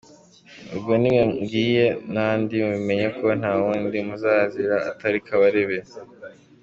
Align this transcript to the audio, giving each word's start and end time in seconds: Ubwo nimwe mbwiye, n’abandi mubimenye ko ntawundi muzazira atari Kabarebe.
Ubwo 0.75 0.91
nimwe 0.99 1.23
mbwiye, 1.31 1.85
n’abandi 2.13 2.53
mubimenye 2.65 3.07
ko 3.17 3.27
ntawundi 3.39 3.97
muzazira 4.07 4.77
atari 4.89 5.17
Kabarebe. 5.27 5.77